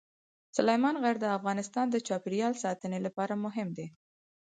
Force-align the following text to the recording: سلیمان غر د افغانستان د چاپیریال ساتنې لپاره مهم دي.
سلیمان 0.57 0.95
غر 1.03 1.15
د 1.21 1.25
افغانستان 1.37 1.85
د 1.91 1.95
چاپیریال 2.07 2.53
ساتنې 2.63 2.99
لپاره 3.05 3.33
مهم 3.45 3.67
دي. 3.77 3.87